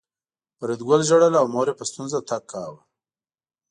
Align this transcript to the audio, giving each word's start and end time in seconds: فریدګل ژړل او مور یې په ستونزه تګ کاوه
فریدګل 0.57 1.01
ژړل 1.09 1.33
او 1.41 1.45
مور 1.53 1.67
یې 1.69 1.75
په 1.79 1.85
ستونزه 1.89 2.19
تګ 2.29 2.43
کاوه 2.51 2.81